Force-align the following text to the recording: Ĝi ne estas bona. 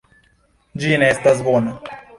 Ĝi 0.85 0.97
ne 1.05 1.13
estas 1.17 1.47
bona. 1.51 1.81